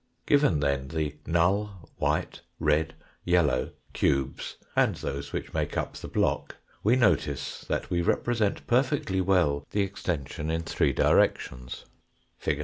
Given 0.25 0.61
then 0.61 0.87
the 0.87 1.13
null, 1.27 1.87
white, 1.97 2.41
red, 2.57 2.95
yellow 3.23 3.69
cubes, 3.93 4.55
and 4.75 4.95
those 4.95 5.31
which 5.31 5.53
make 5.53 5.77
up 5.77 5.93
the 5.93 6.07
block, 6.07 6.55
we 6.83 6.95
notice 6.95 7.61
that 7.69 7.91
we 7.91 8.01
represent 8.01 8.65
perfectly 8.65 9.21
well 9.21 9.63
the 9.69 9.81
extension 9.83 10.49
in 10.49 10.63
three 10.63 10.91
directions 10.91 11.85
(fig. 12.39 12.59